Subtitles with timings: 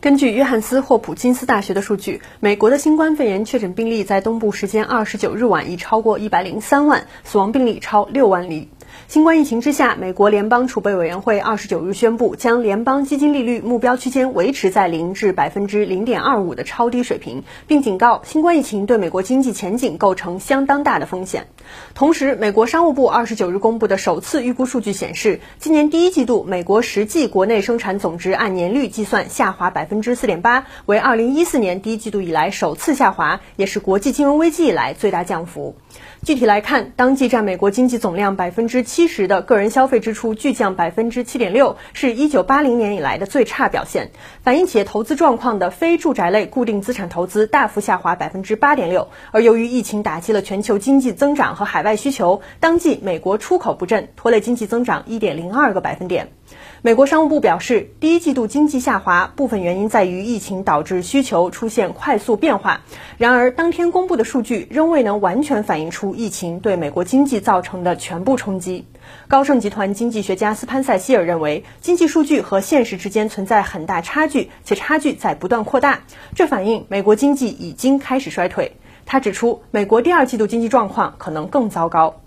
[0.00, 8.70] 根据约翰斯霍普金斯大学的数据，美国的新冠肺炎确诊病例在东部时间二十九日晚已超过一百零三万，死亡病例超六万例。
[9.08, 21.46] 新冠疫情之下，美国联邦储备委员会二十九日宣布，将联邦基金利率目标区间维持在零至百分之零点二五的超低水平，并警告新冠疫情对美国经济前景构成相当大的风险。
[21.94, 35.76] 同时，美国商务部二十九日公布的首次预估数据显示，今年第一季度美国实际国内生产总值按年率计算下滑百分之四点八，为二零一四年第一季度以来首次下滑，也是国际金融危机以来最大降幅。
[36.24, 44.10] 具体来看，当季占美国经济总量百分之七十的个人消费支出巨降百分之七点六，是一九八零年以来的最差表现。
[44.42, 49.08] 反映企业投资状况的非住宅类固定资产投资大幅下滑百分之八点六。
[49.32, 56.32] 而由于疫情打击了全球经济增长和海外需求，当季美国出口不振，拖累经济增长一点零二个百分点。
[56.80, 62.80] 美国商务部表示，第一季度经济下滑部分原因在于疫情导致需求出现快速变化。
[63.18, 68.86] 然而，当天公布的数据仍未能完全反映出疫情对美国经济造成的全部冲击。
[69.28, 76.00] 高盛集团经济学家斯潘塞希尔认为，经济数据和现实之间存在很大差距，且差距在不断扩大，
[76.34, 78.72] 这反映美国经济已经开始衰退。
[79.12, 82.20] 他指出，美国第二季度经济状况可能更糟糕。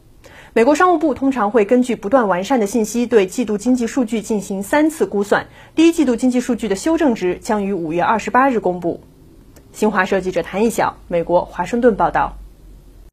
[0.52, 5.48] 美国商务部通常会根据不断完善的信息，对季度经济数据进行三次估算。
[5.76, 9.00] 第一季度经济数据的修正值将于五月二十八日公布。
[9.72, 12.36] 新华社记者谭一晓，美国华盛顿报道。